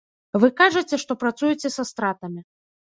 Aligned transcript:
А 0.37 0.39
вы 0.43 0.49
кажаце, 0.61 0.95
што 1.05 1.19
працуеце 1.27 1.67
са 1.79 1.83
стратамі. 1.93 2.41